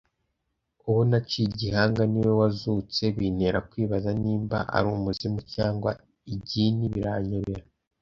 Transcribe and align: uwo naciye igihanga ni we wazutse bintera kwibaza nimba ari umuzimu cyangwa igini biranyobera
uwo 0.89 1.01
naciye 1.09 1.45
igihanga 1.51 2.01
ni 2.11 2.19
we 2.25 2.31
wazutse 2.39 3.03
bintera 3.17 3.59
kwibaza 3.69 4.09
nimba 4.21 4.57
ari 4.75 4.87
umuzimu 4.95 5.39
cyangwa 5.53 5.91
igini 6.35 6.85
biranyobera 6.95 7.63